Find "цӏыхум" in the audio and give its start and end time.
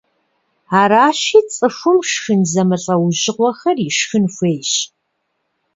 1.53-1.99